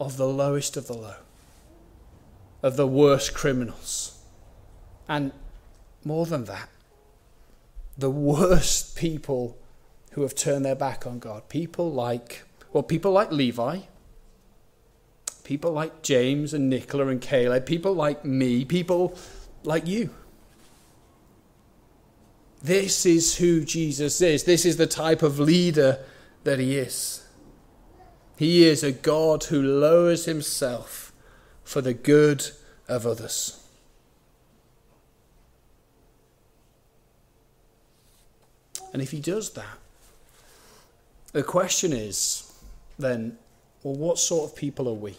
of 0.00 0.16
the 0.16 0.26
lowest 0.26 0.76
of 0.76 0.86
the 0.86 0.94
low, 0.94 1.16
of 2.62 2.76
the 2.76 2.86
worst 2.86 3.34
criminals. 3.34 4.18
And 5.06 5.32
more 6.02 6.24
than 6.24 6.46
that, 6.46 6.70
the 7.96 8.10
worst 8.10 8.96
people 8.96 9.56
who 10.12 10.22
have 10.22 10.34
turned 10.34 10.64
their 10.64 10.74
back 10.74 11.06
on 11.06 11.18
God. 11.18 11.48
People 11.48 11.92
like, 11.92 12.42
well, 12.72 12.82
people 12.82 13.12
like 13.12 13.32
Levi, 13.32 13.80
people 15.44 15.72
like 15.72 16.02
James 16.02 16.54
and 16.54 16.70
Nicola 16.70 17.08
and 17.08 17.20
Caleb, 17.20 17.66
people 17.66 17.94
like 17.94 18.24
me, 18.24 18.64
people 18.64 19.16
like 19.62 19.86
you. 19.86 20.10
This 22.62 23.04
is 23.04 23.36
who 23.36 23.64
Jesus 23.64 24.20
is. 24.22 24.44
This 24.44 24.64
is 24.64 24.76
the 24.76 24.86
type 24.86 25.22
of 25.22 25.38
leader 25.38 25.98
that 26.44 26.58
he 26.58 26.76
is. 26.76 27.26
He 28.36 28.64
is 28.64 28.82
a 28.82 28.92
God 28.92 29.44
who 29.44 29.62
lowers 29.62 30.24
himself 30.24 31.12
for 31.62 31.80
the 31.80 31.94
good 31.94 32.50
of 32.88 33.06
others. 33.06 33.63
And 38.94 39.02
if 39.02 39.10
he 39.10 39.18
does 39.18 39.50
that, 39.50 39.78
the 41.32 41.42
question 41.42 41.92
is 41.92 42.52
then, 42.96 43.36
well, 43.82 43.96
what 43.96 44.20
sort 44.20 44.48
of 44.48 44.56
people 44.56 44.88
are 44.88 44.92
we? 44.94 45.16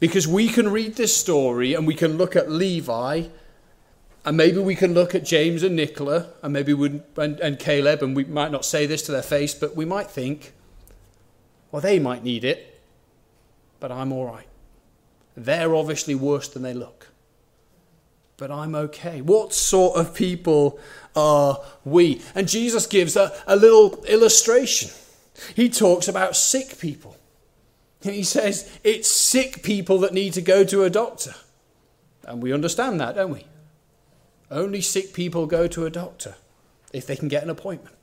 Because 0.00 0.26
we 0.26 0.48
can 0.48 0.68
read 0.68 0.96
this 0.96 1.16
story 1.16 1.74
and 1.74 1.86
we 1.86 1.94
can 1.94 2.18
look 2.18 2.34
at 2.34 2.50
Levi, 2.50 3.26
and 4.24 4.36
maybe 4.36 4.58
we 4.58 4.74
can 4.74 4.92
look 4.92 5.14
at 5.14 5.24
James 5.24 5.62
and 5.62 5.76
Nicola, 5.76 6.26
and 6.42 6.52
maybe 6.52 6.74
we, 6.74 7.00
and, 7.16 7.38
and 7.38 7.60
Caleb, 7.60 8.02
and 8.02 8.16
we 8.16 8.24
might 8.24 8.50
not 8.50 8.64
say 8.64 8.86
this 8.86 9.02
to 9.02 9.12
their 9.12 9.22
face, 9.22 9.54
but 9.54 9.76
we 9.76 9.84
might 9.84 10.10
think, 10.10 10.52
well, 11.70 11.80
they 11.80 12.00
might 12.00 12.24
need 12.24 12.42
it, 12.42 12.82
but 13.78 13.92
I'm 13.92 14.12
all 14.12 14.26
right. 14.26 14.48
They're 15.36 15.76
obviously 15.76 16.16
worse 16.16 16.48
than 16.48 16.62
they 16.62 16.74
look 16.74 17.06
but 18.36 18.50
I'm 18.50 18.74
okay. 18.74 19.20
What 19.20 19.52
sort 19.52 19.96
of 19.96 20.14
people 20.14 20.78
are 21.14 21.60
we? 21.84 22.22
And 22.34 22.48
Jesus 22.48 22.86
gives 22.86 23.16
a, 23.16 23.32
a 23.46 23.56
little 23.56 24.04
illustration. 24.04 24.90
He 25.54 25.68
talks 25.68 26.08
about 26.08 26.36
sick 26.36 26.78
people. 26.78 27.16
He 28.02 28.22
says 28.22 28.70
it's 28.82 29.10
sick 29.10 29.62
people 29.62 29.98
that 30.00 30.12
need 30.12 30.34
to 30.34 30.42
go 30.42 30.64
to 30.64 30.84
a 30.84 30.90
doctor. 30.90 31.34
And 32.24 32.42
we 32.42 32.52
understand 32.52 33.00
that, 33.00 33.14
don't 33.14 33.32
we? 33.32 33.46
Only 34.50 34.80
sick 34.80 35.12
people 35.12 35.46
go 35.46 35.66
to 35.68 35.86
a 35.86 35.90
doctor 35.90 36.34
if 36.92 37.06
they 37.06 37.16
can 37.16 37.28
get 37.28 37.42
an 37.42 37.50
appointment. 37.50 37.96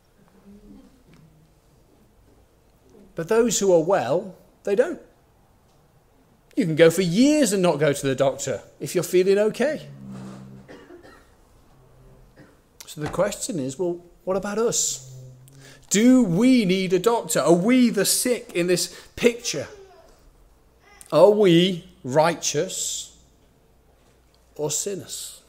But 3.15 3.27
those 3.27 3.59
who 3.59 3.73
are 3.73 3.83
well, 3.83 4.35
they 4.63 4.75
don't. 4.75 5.01
You 6.55 6.65
can 6.65 6.75
go 6.75 6.89
for 6.89 7.01
years 7.01 7.53
and 7.53 7.61
not 7.61 7.79
go 7.79 7.93
to 7.93 8.07
the 8.07 8.15
doctor 8.15 8.61
if 8.79 8.95
you're 8.95 9.03
feeling 9.03 9.37
okay. 9.37 9.87
So 12.93 12.99
the 12.99 13.09
question 13.09 13.57
is 13.57 13.79
well, 13.79 14.01
what 14.25 14.35
about 14.35 14.57
us? 14.57 15.15
Do 15.89 16.25
we 16.25 16.65
need 16.65 16.91
a 16.91 16.99
doctor? 16.99 17.39
Are 17.39 17.53
we 17.53 17.89
the 17.89 18.03
sick 18.03 18.51
in 18.53 18.67
this 18.67 18.93
picture? 19.15 19.69
Are 21.09 21.29
we 21.29 21.85
righteous 22.03 23.17
or 24.57 24.69
sinners? 24.69 25.39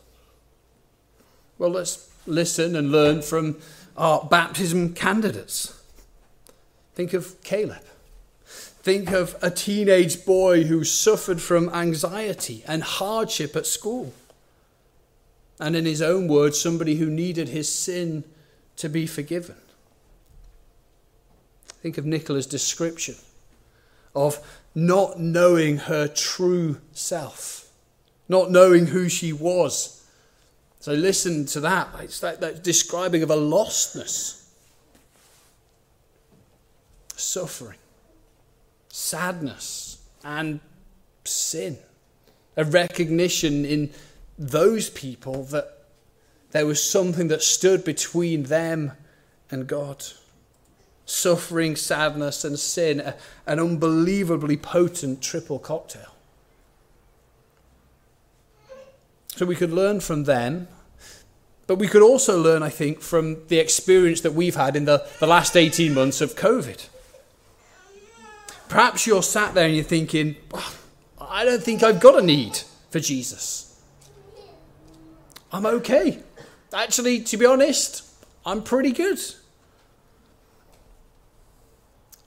Well, 1.59 1.71
let's 1.71 2.09
listen 2.29 2.77
and 2.77 2.93
learn 2.93 3.23
from 3.23 3.59
our 3.97 4.23
baptism 4.23 4.95
candidates. 4.95 5.83
Think 6.95 7.13
of 7.13 7.43
Caleb. 7.43 7.83
Think 8.45 9.11
of 9.11 9.35
a 9.43 9.51
teenage 9.51 10.25
boy 10.25 10.63
who 10.63 10.85
suffered 10.85 11.43
from 11.43 11.71
anxiety 11.71 12.63
and 12.69 12.85
hardship 12.85 13.57
at 13.57 13.67
school 13.67 14.13
and 15.61 15.77
in 15.77 15.85
his 15.85 16.03
own 16.03 16.29
words, 16.29 16.61
somebody 16.61 16.97
who 16.97 17.07
needed 17.07 17.49
his 17.49 17.73
sin 17.73 18.25
to 18.77 18.89
be 18.89 19.07
forgiven. 19.07 19.57
Think 21.83 21.99
of 21.99 22.05
Nicola's 22.05 22.47
description 22.47 23.17
of 24.15 24.39
not 24.75 25.19
knowing 25.19 25.79
her 25.79 26.07
true 26.09 26.81
self, 26.93 27.71
not 28.29 28.51
knowing 28.51 28.87
who 28.87 29.09
she 29.09 29.33
was. 29.33 30.07
So 30.81 30.93
listen 30.93 31.47
to 31.47 31.61
that. 31.61 31.89
It's 32.01 32.21
that, 32.21 32.41
that 32.41 32.65
describing 32.65 33.23
of 33.23 33.31
a 33.31 33.37
lostness, 33.37 34.49
suffering, 37.15 37.79
sadness, 38.89 40.03
and 40.25 40.61
sin. 41.25 41.79
A 42.57 42.65
recognition 42.65 43.65
in 43.65 43.91
those 44.51 44.91
people 44.91 45.45
that 45.45 45.79
there 46.51 46.67
was 46.67 46.83
something 46.83 47.29
that 47.29 47.43
stood 47.43 47.85
between 47.85 48.45
them 48.45 48.93
and 49.51 49.67
God. 49.67 50.05
Suffering, 51.07 51.77
sadness, 51.77 52.45
and 52.45 52.59
sin, 52.59 53.15
an 53.47 53.61
unbelievably 53.61 54.57
potent 54.59 55.23
triple 55.23 55.59
cocktail. 55.59 56.15
So 59.29 59.47
we 59.47 59.57
could 59.57 59.73
learn 59.73 60.01
from 60.01 60.25
them, 60.25 60.69
but 61.67 61.77
we 61.77 61.89
could 61.89 62.03
also 62.03 62.41
learn, 62.41 62.63
I 62.63 62.69
think, 62.69 63.01
from 63.01 63.47
the 63.49 63.59
experience 63.59 64.21
that 64.23 64.35
we've 64.35 64.57
had 64.57 64.77
in 64.77 64.85
the, 64.85 65.07
the 65.21 65.27
last 65.27 65.57
18 65.57 65.95
months 65.95 66.21
of 66.21 66.35
COVID. 66.35 66.89
Perhaps 68.69 69.07
you're 69.07 69.23
sat 69.23 69.55
there 69.55 69.67
and 69.67 69.75
you're 69.75 69.85
thinking, 69.85 70.37
I 71.21 71.45
don't 71.45 71.63
think 71.63 71.83
I've 71.83 72.01
got 72.01 72.19
a 72.19 72.23
need 72.23 72.59
for 72.91 73.01
Jesus. 73.01 73.72
I'm 75.53 75.67
okay. 75.67 76.21
Actually, 76.73 77.21
to 77.21 77.37
be 77.37 77.45
honest, 77.45 78.05
I'm 78.47 78.63
pretty 78.63 78.93
good. 78.93 79.21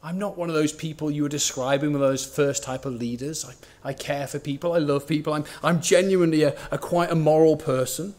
I'm 0.03 0.19
not 0.19 0.37
one 0.37 0.49
of 0.49 0.55
those 0.55 0.71
people 0.71 1.09
you 1.09 1.23
were 1.23 1.29
describing, 1.29 1.93
one 1.93 2.01
of 2.01 2.07
those 2.07 2.25
first 2.25 2.63
type 2.63 2.85
of 2.85 2.93
leaders. 2.93 3.43
I, 3.43 3.89
I 3.89 3.93
care 3.93 4.27
for 4.27 4.37
people, 4.37 4.73
I 4.73 4.77
love 4.77 5.07
people, 5.07 5.33
I'm, 5.33 5.45
I'm 5.63 5.81
genuinely 5.81 6.43
a, 6.43 6.55
a 6.69 6.77
quite 6.77 7.09
a 7.09 7.15
moral 7.15 7.57
person. 7.57 8.13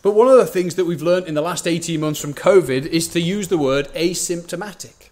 But 0.00 0.12
one 0.12 0.28
of 0.28 0.36
the 0.36 0.46
things 0.46 0.76
that 0.76 0.84
we've 0.84 1.02
learned 1.02 1.26
in 1.26 1.34
the 1.34 1.42
last 1.42 1.66
18 1.66 2.00
months 2.00 2.20
from 2.20 2.34
COVID 2.34 2.86
is 2.86 3.08
to 3.08 3.20
use 3.20 3.48
the 3.48 3.58
word 3.58 3.88
asymptomatic. 3.94 5.10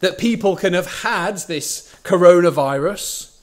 That 0.00 0.16
people 0.16 0.56
can 0.56 0.72
have 0.72 1.02
had 1.02 1.36
this 1.40 1.94
coronavirus 2.02 3.38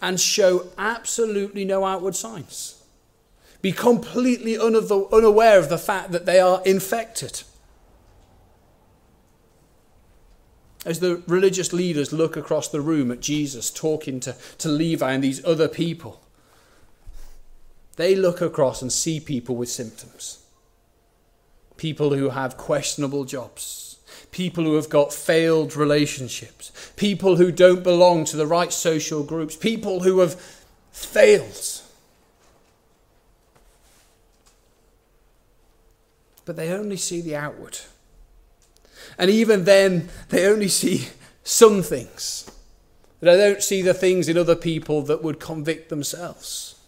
and 0.00 0.18
show 0.18 0.68
absolutely 0.78 1.66
no 1.66 1.84
outward 1.84 2.16
signs 2.16 2.75
be 3.62 3.72
completely 3.72 4.58
unaware 4.58 5.58
of 5.58 5.68
the 5.68 5.78
fact 5.78 6.12
that 6.12 6.26
they 6.26 6.40
are 6.40 6.62
infected. 6.64 7.42
As 10.84 11.00
the 11.00 11.22
religious 11.26 11.72
leaders 11.72 12.12
look 12.12 12.36
across 12.36 12.68
the 12.68 12.80
room 12.80 13.10
at 13.10 13.20
Jesus 13.20 13.70
talking 13.70 14.20
to, 14.20 14.36
to 14.58 14.68
Levi 14.68 15.12
and 15.12 15.24
these 15.24 15.44
other 15.44 15.66
people, 15.66 16.20
they 17.96 18.14
look 18.14 18.40
across 18.40 18.82
and 18.82 18.92
see 18.92 19.18
people 19.18 19.56
with 19.56 19.68
symptoms. 19.68 20.44
People 21.76 22.14
who 22.14 22.30
have 22.30 22.56
questionable 22.56 23.24
jobs, 23.24 23.98
people 24.30 24.64
who 24.64 24.76
have 24.76 24.88
got 24.88 25.12
failed 25.12 25.74
relationships, 25.74 26.70
people 26.96 27.36
who 27.36 27.50
don't 27.50 27.82
belong 27.82 28.24
to 28.26 28.36
the 28.36 28.46
right 28.46 28.72
social 28.72 29.24
groups, 29.24 29.56
people 29.56 30.00
who 30.00 30.20
have 30.20 30.34
failed 30.92 31.75
but 36.46 36.56
they 36.56 36.72
only 36.72 36.96
see 36.96 37.20
the 37.20 37.36
outward. 37.36 37.80
And 39.18 39.30
even 39.30 39.64
then, 39.64 40.08
they 40.30 40.46
only 40.46 40.68
see 40.68 41.08
some 41.42 41.82
things. 41.82 42.50
They 43.20 43.36
don't 43.36 43.62
see 43.62 43.82
the 43.82 43.92
things 43.92 44.28
in 44.28 44.38
other 44.38 44.56
people 44.56 45.02
that 45.02 45.22
would 45.22 45.40
convict 45.40 45.90
themselves. 45.90 46.78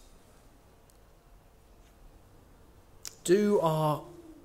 Do 3.23 3.59
our 3.59 4.01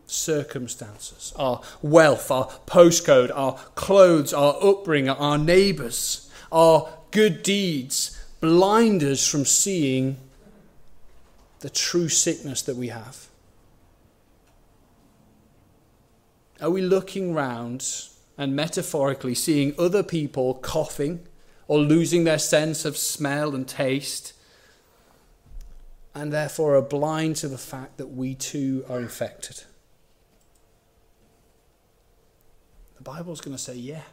circumstances, 0.07 1.33
our 1.37 1.63
wealth, 1.81 2.31
our 2.31 2.49
postcode, 2.67 3.31
our 3.35 3.55
clothes, 3.75 4.35
our 4.35 4.57
upbringing, 4.63 5.11
our 5.11 5.39
neighbours, 5.39 6.31
our 6.51 6.89
good 7.11 7.43
deeds 7.43 8.21
blind 8.41 9.03
us 9.03 9.27
from 9.27 9.45
seeing 9.45 10.17
the 11.61 11.71
true 11.71 12.09
sickness 12.09 12.63
that 12.63 12.77
we 12.77 12.89
have? 12.89 13.29
Are 16.65 16.71
we 16.71 16.81
looking 16.81 17.35
round 17.35 17.87
and 18.39 18.57
metaphorically 18.57 19.35
seeing 19.35 19.75
other 19.79 20.03
people 20.03 20.55
coughing 20.55 21.27
or 21.69 21.79
losing 21.79 22.25
their 22.25 22.39
sense 22.39 22.87
of 22.87 22.97
smell 22.97 23.55
and 23.55 23.69
taste, 23.69 24.33
and 26.15 26.33
therefore 26.33 26.75
are 26.77 26.81
blind 26.81 27.37
to 27.37 27.49
the 27.49 27.59
fact 27.59 27.99
that 27.99 28.07
we 28.07 28.35
too 28.35 28.83
are 28.89 28.99
infected? 28.99 29.65
The 32.97 33.03
Bible's 33.03 33.43
going 33.43 33.55
to 33.55 33.63
say, 33.63 33.75
yeah, 33.75 34.05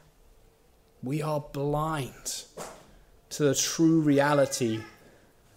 we 1.02 1.22
are 1.22 1.40
blind 1.40 2.44
to 3.30 3.44
the 3.46 3.56
true 3.56 4.02
reality 4.02 4.82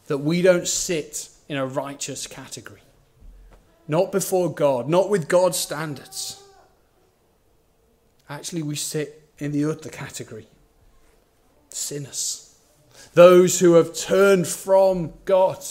that 0.07 0.19
we 0.19 0.43
don't 0.43 0.69
sit 0.69 1.29
in 1.49 1.57
a 1.57 1.67
righteous 1.67 2.29
category. 2.29 2.83
Not 3.89 4.13
before 4.13 4.55
God, 4.55 4.89
not 4.89 5.11
with 5.11 5.27
God's 5.27 5.59
standards. 5.59 6.41
Actually, 8.29 8.63
we 8.63 8.77
sit 8.77 9.31
in 9.39 9.53
the 9.53 9.65
other 9.65 9.91
category 9.91 10.47
sinners. 11.69 12.57
Those 13.15 13.61
who 13.61 13.75
have 13.75 13.97
turned 13.97 14.47
from 14.47 15.13
God. 15.25 15.65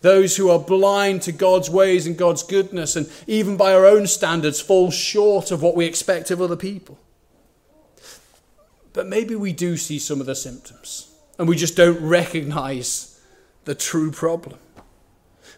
Those 0.00 0.36
who 0.36 0.50
are 0.50 0.60
blind 0.60 1.22
to 1.22 1.32
God's 1.32 1.68
ways 1.68 2.06
and 2.06 2.16
God's 2.16 2.44
goodness, 2.44 2.94
and 2.94 3.10
even 3.26 3.56
by 3.56 3.74
our 3.74 3.84
own 3.84 4.06
standards, 4.06 4.60
fall 4.60 4.90
short 4.92 5.50
of 5.50 5.60
what 5.60 5.74
we 5.74 5.86
expect 5.86 6.30
of 6.30 6.40
other 6.40 6.56
people. 6.56 6.98
But 8.92 9.08
maybe 9.08 9.34
we 9.34 9.52
do 9.52 9.76
see 9.76 9.98
some 9.98 10.20
of 10.20 10.26
the 10.26 10.36
symptoms, 10.36 11.12
and 11.36 11.48
we 11.48 11.56
just 11.56 11.76
don't 11.76 12.00
recognize 12.00 13.20
the 13.64 13.74
true 13.74 14.12
problem. 14.12 14.58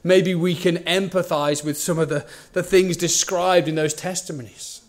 Maybe 0.02 0.34
we 0.34 0.54
can 0.54 0.78
empathize 0.78 1.62
with 1.62 1.76
some 1.76 1.98
of 1.98 2.08
the, 2.08 2.26
the 2.54 2.62
things 2.62 2.96
described 2.96 3.68
in 3.68 3.74
those 3.74 3.92
testimonies 3.92 4.79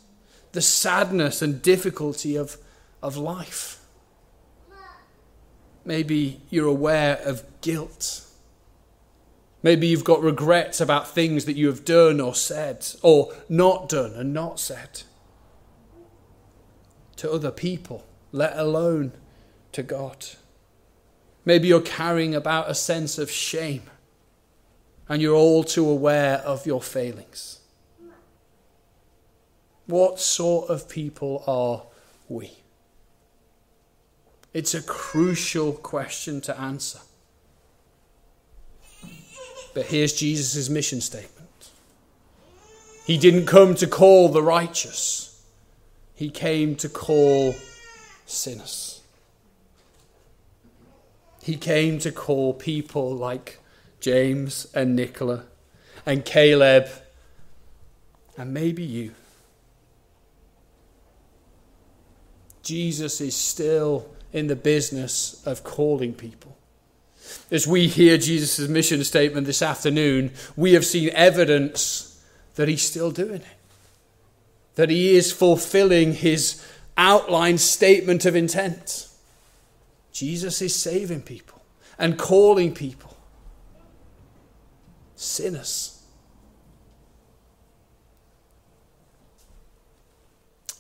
the 0.51 0.61
sadness 0.61 1.41
and 1.41 1.61
difficulty 1.61 2.35
of, 2.35 2.57
of 3.01 3.17
life. 3.17 3.79
Maybe 5.83 6.41
you're 6.49 6.67
aware 6.67 7.19
of 7.25 7.43
guilt. 7.61 8.25
Maybe 9.63 9.87
you've 9.87 10.03
got 10.03 10.21
regrets 10.21 10.81
about 10.81 11.09
things 11.09 11.45
that 11.45 11.55
you 11.55 11.67
have 11.67 11.85
done 11.85 12.19
or 12.19 12.35
said, 12.35 12.87
or 13.01 13.33
not 13.49 13.89
done 13.89 14.13
and 14.13 14.33
not 14.33 14.59
said 14.59 15.03
to 17.17 17.31
other 17.31 17.51
people, 17.51 18.03
let 18.31 18.57
alone 18.57 19.11
to 19.71 19.83
God. 19.83 20.25
Maybe 21.45 21.67
you're 21.67 21.81
carrying 21.81 22.33
about 22.35 22.69
a 22.69 22.75
sense 22.75 23.17
of 23.17 23.29
shame 23.29 23.83
and 25.07 25.21
you're 25.21 25.35
all 25.35 25.63
too 25.63 25.87
aware 25.87 26.37
of 26.37 26.65
your 26.65 26.81
failings. 26.81 27.60
What 29.91 30.21
sort 30.21 30.69
of 30.69 30.87
people 30.87 31.43
are 31.45 31.83
we? 32.29 32.53
It's 34.53 34.73
a 34.73 34.81
crucial 34.81 35.73
question 35.73 36.39
to 36.41 36.57
answer. 36.57 36.99
But 39.73 39.87
here's 39.87 40.13
Jesus' 40.13 40.69
mission 40.69 41.01
statement 41.01 41.71
He 43.05 43.17
didn't 43.17 43.47
come 43.47 43.75
to 43.75 43.85
call 43.85 44.29
the 44.29 44.41
righteous, 44.41 45.43
He 46.15 46.29
came 46.29 46.75
to 46.75 46.87
call 46.87 47.53
sinners. 48.25 49.01
He 51.43 51.57
came 51.57 51.99
to 51.99 52.13
call 52.13 52.53
people 52.53 53.13
like 53.13 53.59
James 53.99 54.67
and 54.73 54.95
Nicola 54.95 55.43
and 56.05 56.23
Caleb 56.23 56.87
and 58.37 58.53
maybe 58.53 58.83
you. 58.83 59.15
Jesus 62.71 63.19
is 63.19 63.35
still 63.35 64.09
in 64.31 64.47
the 64.47 64.55
business 64.55 65.45
of 65.45 65.61
calling 65.61 66.13
people. 66.13 66.57
As 67.51 67.67
we 67.67 67.89
hear 67.89 68.17
Jesus' 68.17 68.69
mission 68.69 69.03
statement 69.03 69.45
this 69.45 69.61
afternoon, 69.61 70.31
we 70.55 70.71
have 70.71 70.85
seen 70.85 71.09
evidence 71.09 72.23
that 72.55 72.69
he's 72.69 72.81
still 72.81 73.11
doing 73.11 73.41
it. 73.41 73.57
That 74.75 74.89
he 74.89 75.17
is 75.17 75.33
fulfilling 75.33 76.13
his 76.13 76.65
outlined 76.95 77.59
statement 77.59 78.23
of 78.23 78.37
intent. 78.37 79.09
Jesus 80.13 80.61
is 80.61 80.73
saving 80.73 81.23
people 81.23 81.61
and 81.99 82.17
calling 82.17 82.73
people 82.73 83.17
sinners. 85.17 86.01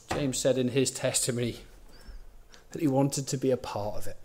James 0.09 0.37
said 0.37 0.57
in 0.57 0.69
his 0.69 0.89
testimony, 0.89 1.59
that 2.71 2.81
he 2.81 2.87
wanted 2.87 3.27
to 3.27 3.37
be 3.37 3.51
a 3.51 3.57
part 3.57 3.95
of 3.97 4.07
it. 4.07 4.17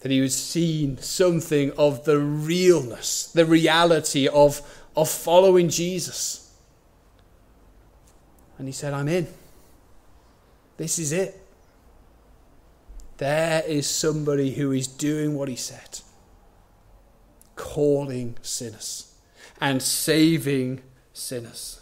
That 0.00 0.10
he 0.10 0.20
was 0.20 0.34
seeing 0.34 0.96
something 0.98 1.72
of 1.72 2.04
the 2.04 2.18
realness, 2.18 3.30
the 3.32 3.44
reality 3.44 4.28
of, 4.28 4.62
of 4.96 5.08
following 5.08 5.68
Jesus. 5.68 6.54
And 8.58 8.68
he 8.68 8.72
said, 8.72 8.92
I'm 8.92 9.08
in. 9.08 9.26
This 10.76 10.98
is 10.98 11.12
it. 11.12 11.40
There 13.18 13.64
is 13.66 13.88
somebody 13.88 14.54
who 14.54 14.70
is 14.70 14.86
doing 14.86 15.34
what 15.34 15.48
he 15.48 15.56
said 15.56 16.00
calling 17.56 18.36
sinners 18.40 19.12
and 19.60 19.82
saving 19.82 20.80
sinners. 21.12 21.77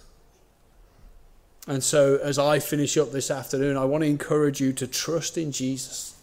And 1.67 1.83
so, 1.83 2.19
as 2.23 2.39
I 2.39 2.61
finish 2.61 2.97
up 2.97 3.11
this 3.11 3.31
afternoon, 3.31 3.77
I 3.77 3.85
want 3.85 4.03
to 4.03 4.09
encourage 4.09 4.61
you 4.61 4.73
to 4.75 4.87
trust 4.87 5.37
in 5.37 5.51
Jesus, 5.51 6.15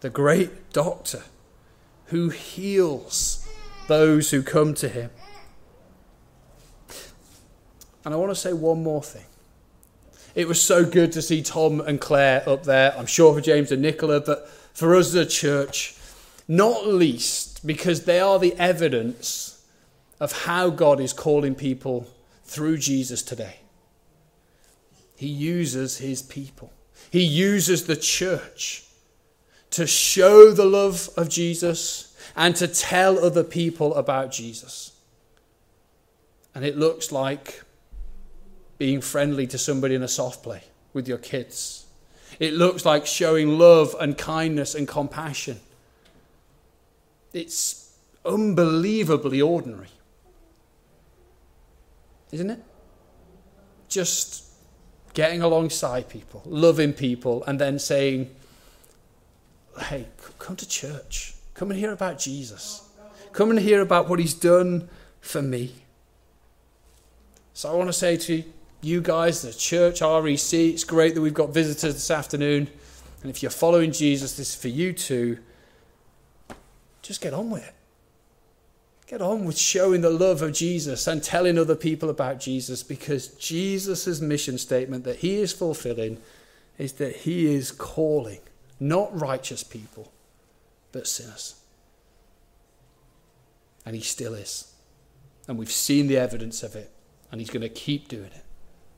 the 0.00 0.10
great 0.10 0.72
doctor 0.72 1.24
who 2.06 2.28
heals 2.28 3.48
those 3.88 4.30
who 4.30 4.42
come 4.42 4.74
to 4.74 4.88
him. 4.88 5.10
And 8.04 8.14
I 8.14 8.16
want 8.16 8.30
to 8.30 8.36
say 8.36 8.52
one 8.52 8.82
more 8.82 9.02
thing. 9.02 9.24
It 10.34 10.46
was 10.46 10.62
so 10.62 10.84
good 10.84 11.12
to 11.12 11.22
see 11.22 11.42
Tom 11.42 11.80
and 11.80 12.00
Claire 12.00 12.48
up 12.48 12.64
there. 12.64 12.96
I'm 12.96 13.06
sure 13.06 13.34
for 13.34 13.40
James 13.40 13.72
and 13.72 13.82
Nicola, 13.82 14.20
but 14.20 14.48
for 14.72 14.94
us 14.94 15.08
as 15.08 15.14
a 15.14 15.26
church, 15.26 15.96
not 16.46 16.86
least 16.86 17.66
because 17.66 18.04
they 18.04 18.20
are 18.20 18.38
the 18.38 18.54
evidence 18.54 19.64
of 20.20 20.44
how 20.44 20.70
God 20.70 21.00
is 21.00 21.12
calling 21.12 21.54
people 21.54 22.06
through 22.44 22.78
Jesus 22.78 23.22
today. 23.22 23.59
He 25.20 25.26
uses 25.26 25.98
his 25.98 26.22
people, 26.22 26.72
he 27.10 27.22
uses 27.22 27.84
the 27.84 27.94
church 27.94 28.84
to 29.68 29.86
show 29.86 30.50
the 30.50 30.64
love 30.64 31.10
of 31.14 31.28
Jesus 31.28 32.16
and 32.34 32.56
to 32.56 32.66
tell 32.66 33.22
other 33.22 33.44
people 33.44 33.94
about 33.96 34.32
Jesus. 34.32 34.92
And 36.54 36.64
it 36.64 36.78
looks 36.78 37.12
like 37.12 37.62
being 38.78 39.02
friendly 39.02 39.46
to 39.48 39.58
somebody 39.58 39.94
in 39.94 40.02
a 40.02 40.08
soft 40.08 40.42
play 40.42 40.62
with 40.94 41.06
your 41.06 41.18
kids. 41.18 41.84
It 42.38 42.54
looks 42.54 42.86
like 42.86 43.04
showing 43.04 43.58
love 43.58 43.94
and 44.00 44.16
kindness 44.16 44.74
and 44.74 44.88
compassion. 44.88 45.60
It's 47.34 47.94
unbelievably 48.24 49.42
ordinary. 49.42 49.90
Isn't 52.32 52.48
it? 52.48 52.62
Just 53.86 54.49
getting 55.14 55.42
alongside 55.42 56.08
people, 56.08 56.42
loving 56.44 56.92
people, 56.92 57.44
and 57.44 57.60
then 57.60 57.78
saying, 57.78 58.30
hey, 59.78 60.06
come 60.38 60.56
to 60.56 60.68
church. 60.68 61.34
Come 61.54 61.70
and 61.70 61.78
hear 61.78 61.92
about 61.92 62.18
Jesus. 62.18 62.88
Come 63.32 63.50
and 63.50 63.58
hear 63.58 63.80
about 63.80 64.08
what 64.08 64.18
he's 64.18 64.34
done 64.34 64.88
for 65.20 65.42
me. 65.42 65.72
So 67.52 67.70
I 67.70 67.74
want 67.74 67.88
to 67.88 67.92
say 67.92 68.16
to 68.16 68.42
you 68.80 69.00
guys, 69.00 69.42
the 69.42 69.52
church, 69.52 70.00
REC, 70.00 70.54
it's 70.54 70.84
great 70.84 71.14
that 71.14 71.20
we've 71.20 71.34
got 71.34 71.50
visitors 71.50 71.94
this 71.94 72.10
afternoon. 72.10 72.68
And 73.22 73.30
if 73.30 73.42
you're 73.42 73.50
following 73.50 73.92
Jesus, 73.92 74.36
this 74.36 74.54
is 74.54 74.54
for 74.54 74.68
you 74.68 74.92
too. 74.92 75.38
Just 77.02 77.20
get 77.20 77.34
on 77.34 77.50
with 77.50 77.66
it. 77.66 77.74
Get 79.10 79.20
on 79.20 79.44
with 79.44 79.58
showing 79.58 80.02
the 80.02 80.08
love 80.08 80.40
of 80.40 80.52
Jesus 80.52 81.08
and 81.08 81.20
telling 81.20 81.58
other 81.58 81.74
people 81.74 82.08
about 82.08 82.38
Jesus 82.38 82.84
because 82.84 83.26
Jesus' 83.26 84.20
mission 84.20 84.56
statement 84.56 85.02
that 85.02 85.16
he 85.16 85.40
is 85.40 85.52
fulfilling 85.52 86.18
is 86.78 86.92
that 86.92 87.16
he 87.16 87.52
is 87.52 87.72
calling 87.72 88.38
not 88.78 89.20
righteous 89.20 89.64
people, 89.64 90.12
but 90.92 91.08
sinners. 91.08 91.56
And 93.84 93.96
he 93.96 94.00
still 94.00 94.32
is. 94.32 94.72
And 95.48 95.58
we've 95.58 95.72
seen 95.72 96.06
the 96.06 96.16
evidence 96.16 96.62
of 96.62 96.76
it, 96.76 96.92
and 97.32 97.40
he's 97.40 97.50
going 97.50 97.62
to 97.62 97.68
keep 97.68 98.06
doing 98.06 98.26
it 98.26 98.44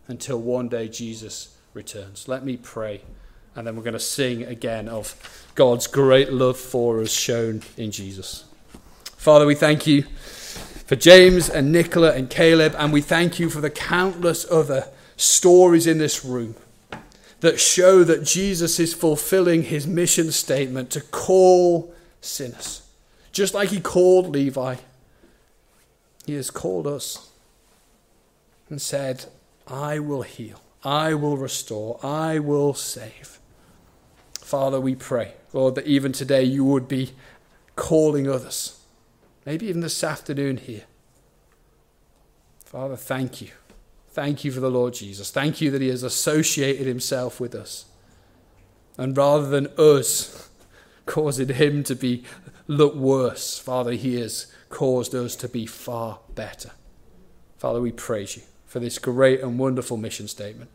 until 0.08 0.38
one 0.38 0.68
day 0.68 0.88
Jesus 0.88 1.56
returns. 1.72 2.28
Let 2.28 2.44
me 2.44 2.58
pray, 2.58 3.00
and 3.56 3.66
then 3.66 3.76
we're 3.76 3.82
going 3.82 3.94
to 3.94 3.98
sing 3.98 4.42
again 4.42 4.90
of 4.90 5.48
God's 5.54 5.86
great 5.86 6.30
love 6.30 6.58
for 6.58 7.00
us 7.00 7.12
shown 7.12 7.62
in 7.78 7.92
Jesus. 7.92 8.44
Father, 9.22 9.46
we 9.46 9.54
thank 9.54 9.86
you 9.86 10.02
for 10.02 10.96
James 10.96 11.48
and 11.48 11.70
Nicola 11.70 12.10
and 12.12 12.28
Caleb, 12.28 12.74
and 12.76 12.92
we 12.92 13.00
thank 13.00 13.38
you 13.38 13.48
for 13.48 13.60
the 13.60 13.70
countless 13.70 14.44
other 14.50 14.88
stories 15.16 15.86
in 15.86 15.98
this 15.98 16.24
room 16.24 16.56
that 17.38 17.60
show 17.60 18.02
that 18.02 18.24
Jesus 18.24 18.80
is 18.80 18.92
fulfilling 18.92 19.62
his 19.62 19.86
mission 19.86 20.32
statement 20.32 20.90
to 20.90 21.00
call 21.00 21.94
sinners. 22.20 22.82
Just 23.30 23.54
like 23.54 23.68
he 23.68 23.80
called 23.80 24.26
Levi, 24.26 24.74
he 26.26 26.34
has 26.34 26.50
called 26.50 26.88
us 26.88 27.30
and 28.68 28.82
said, 28.82 29.26
I 29.68 30.00
will 30.00 30.22
heal, 30.22 30.60
I 30.82 31.14
will 31.14 31.36
restore, 31.36 32.00
I 32.04 32.40
will 32.40 32.74
save. 32.74 33.38
Father, 34.40 34.80
we 34.80 34.96
pray, 34.96 35.34
Lord, 35.52 35.76
that 35.76 35.86
even 35.86 36.10
today 36.10 36.42
you 36.42 36.64
would 36.64 36.88
be 36.88 37.12
calling 37.76 38.28
others, 38.28 38.80
maybe 39.44 39.66
even 39.66 39.80
this 39.80 40.02
afternoon 40.02 40.56
here. 40.56 40.84
Father, 42.64 42.96
thank 42.96 43.40
you. 43.42 43.50
Thank 44.08 44.44
you 44.44 44.52
for 44.52 44.60
the 44.60 44.70
Lord 44.70 44.94
Jesus. 44.94 45.30
Thank 45.30 45.60
you 45.60 45.70
that 45.70 45.80
he 45.80 45.88
has 45.88 46.02
associated 46.02 46.86
himself 46.86 47.40
with 47.40 47.54
us. 47.54 47.86
And 48.98 49.16
rather 49.16 49.48
than 49.48 49.68
us 49.78 50.50
causing 51.06 51.48
him 51.48 51.82
to 51.84 51.94
be 51.94 52.24
look 52.66 52.94
worse, 52.94 53.58
Father, 53.58 53.92
he 53.92 54.20
has 54.20 54.52
caused 54.68 55.14
us 55.14 55.36
to 55.36 55.48
be 55.48 55.66
far 55.66 56.20
better. 56.34 56.70
Father, 57.58 57.80
we 57.80 57.92
praise 57.92 58.36
you 58.36 58.42
for 58.66 58.80
this 58.80 58.98
great 58.98 59.40
and 59.40 59.58
wonderful 59.58 59.96
mission 59.96 60.28
statement. 60.28 60.70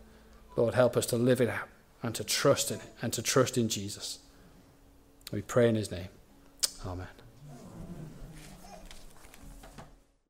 Lord, 0.55 0.73
help 0.73 0.95
us 0.97 1.05
to 1.07 1.17
live 1.17 1.41
it 1.41 1.49
out 1.49 1.67
and 2.01 2.15
to 2.15 2.23
trust 2.23 2.71
in 2.71 2.77
it 2.79 2.93
and 3.01 3.11
to 3.13 3.21
trust 3.21 3.57
in 3.57 3.69
Jesus. 3.69 4.19
We 5.31 5.41
pray 5.41 5.67
in 5.67 5.75
his 5.75 5.91
name. 5.91 6.09
Amen. 6.85 7.16